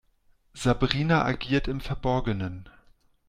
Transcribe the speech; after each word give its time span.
Sabrina 0.55 1.25
agiert 1.25 1.67
im 1.67 1.79
Verborgenen. 1.79 2.67